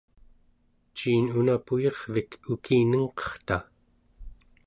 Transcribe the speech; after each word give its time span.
ciin 0.97 1.25
una 1.39 1.55
puyirvik 1.65 2.31
ukinengqerta? 2.53 3.57